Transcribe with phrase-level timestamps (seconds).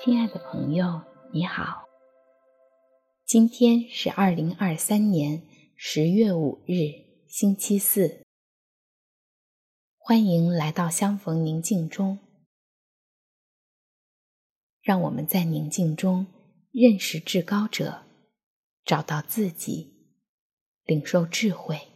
[0.00, 1.02] 亲爱的朋友，
[1.32, 1.88] 你好。
[3.26, 5.42] 今天是二零二三年
[5.74, 8.22] 十月五日，星期四。
[9.96, 12.20] 欢迎来到相逢宁静中，
[14.82, 16.28] 让我们在宁静中
[16.70, 18.04] 认识至高者，
[18.84, 19.94] 找到自己，
[20.84, 21.88] 领受智慧。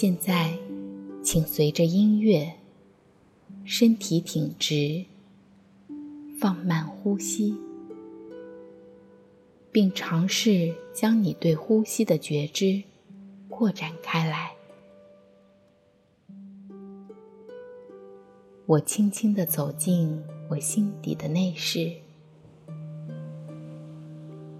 [0.00, 0.56] 现在，
[1.22, 2.54] 请随着音乐，
[3.66, 5.04] 身体挺直，
[6.38, 7.54] 放慢呼吸，
[9.70, 12.82] 并尝试将你对呼吸的觉知
[13.50, 14.52] 扩展开来。
[18.64, 21.92] 我轻轻地走进我心底的内室，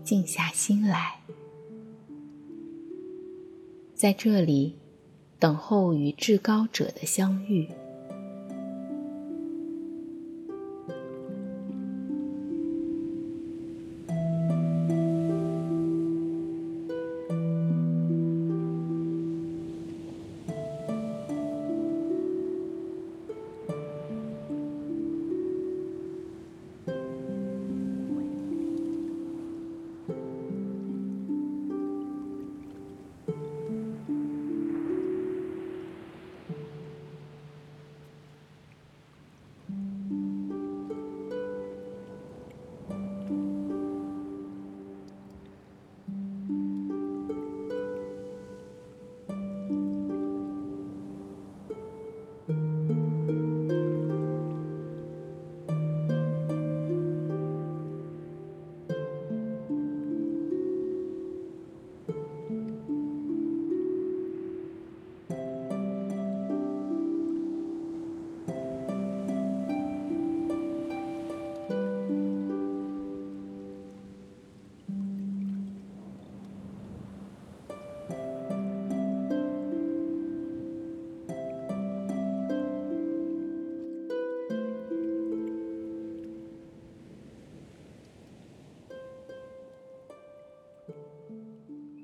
[0.05, 1.23] 静下心来，
[3.95, 4.75] 在这里。
[5.41, 7.71] 等候与至高者的相遇。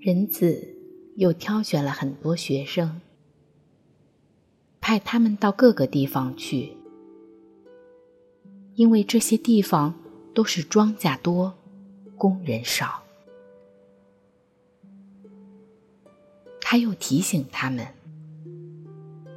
[0.07, 0.69] 人子
[1.17, 3.01] 又挑选了很多学生，
[4.81, 6.77] 派他们到各个地方去，
[8.77, 9.93] 因为这些地方
[10.33, 11.55] 都是庄稼多，
[12.17, 13.03] 工人少。
[16.61, 17.89] 他又提醒他们，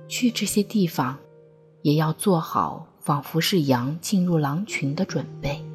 [0.08, 1.18] 去这些地方，
[1.82, 5.66] 也要做好仿佛是羊进入狼群的准备。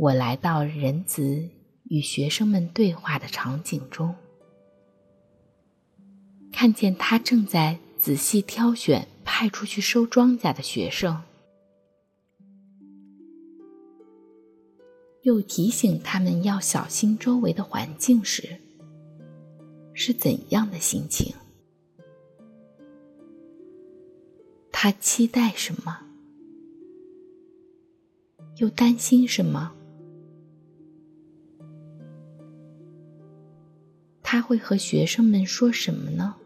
[0.00, 1.50] 我来到人子
[1.90, 4.14] 与学生们对话的场景中，
[6.50, 11.20] 看见他正在仔细挑选派出去收庄稼的学生，
[15.20, 18.56] 又提醒他们要小心周围的环境时，
[19.92, 21.34] 是怎样的心情？
[24.72, 26.06] 他期待什么？
[28.56, 29.74] 又担心什么？
[34.32, 36.36] 他会和学生们说什么呢？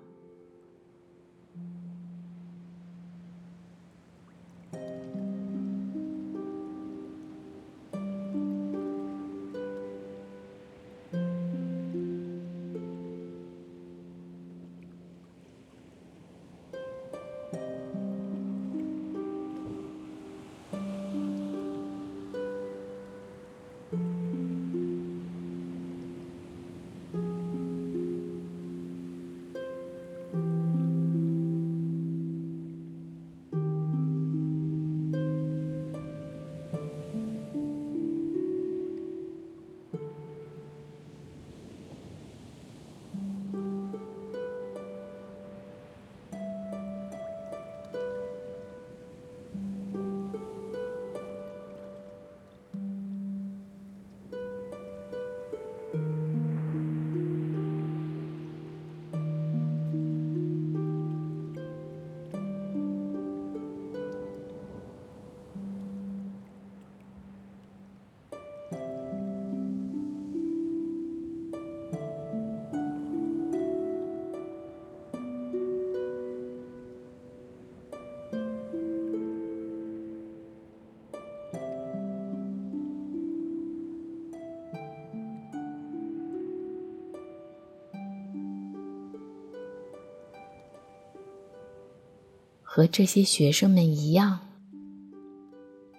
[92.77, 94.41] 和这些学生们一样，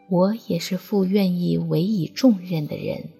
[0.09, 3.11] 我也是负愿意委以重任的人。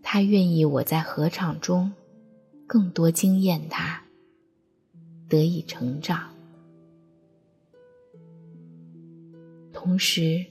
[0.00, 1.92] 他愿意我在合唱中
[2.68, 4.04] 更多惊艳他，
[5.28, 6.32] 得以成长，
[9.72, 10.46] 同时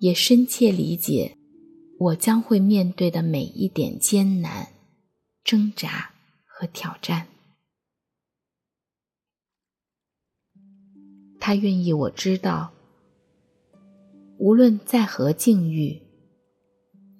[0.00, 1.36] 也深切理解
[2.00, 4.70] 我将会面对的每一点艰难、
[5.44, 6.10] 挣扎
[6.44, 7.28] 和挑战。
[11.46, 12.72] 他愿意我知道，
[14.38, 16.00] 无论在何境遇，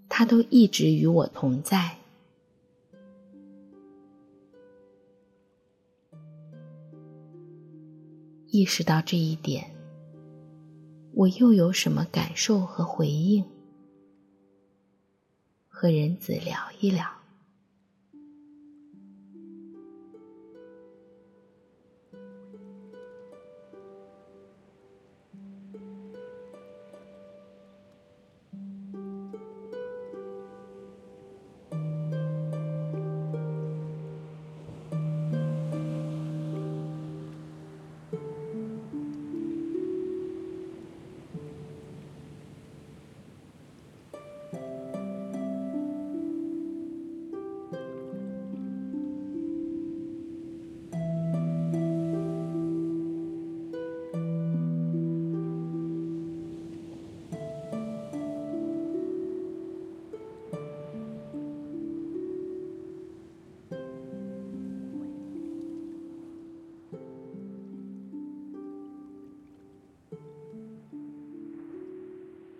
[0.09, 1.99] 他都一直与我同在。
[8.47, 9.71] 意识到这一点，
[11.12, 13.44] 我又有什么感受和回应？
[15.69, 17.24] 和人子聊一聊。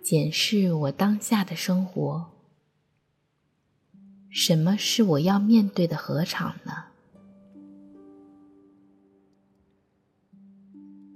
[0.05, 2.27] 检视我当下的生活，
[4.29, 6.83] 什么是我要面对的合场呢？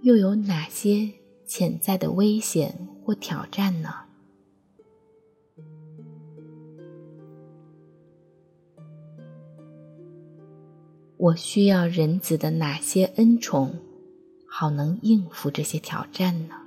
[0.01, 1.11] 又有哪些
[1.45, 3.93] 潜在的危险或挑战呢？
[11.17, 13.75] 我需要人子的哪些恩宠，
[14.47, 16.58] 好能应付这些挑战呢？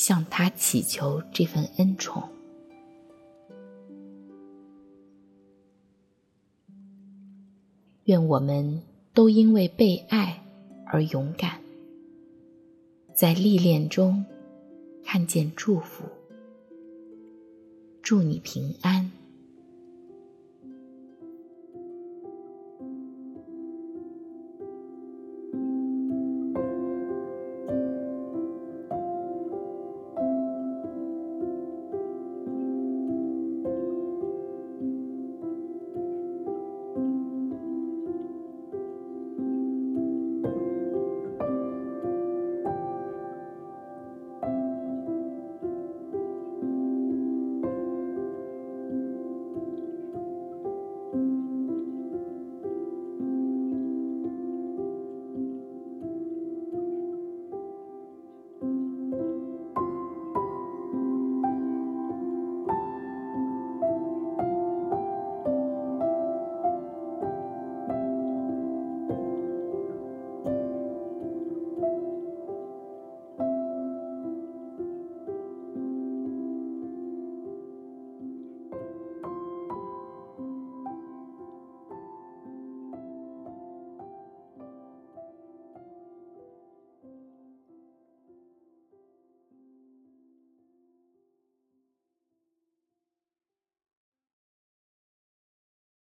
[0.00, 2.26] 向他祈求这份恩宠，
[8.04, 8.80] 愿我们
[9.12, 10.42] 都因为被爱
[10.86, 11.60] 而勇敢，
[13.12, 14.24] 在历练中
[15.04, 16.04] 看见祝福。
[18.00, 19.19] 祝你平安。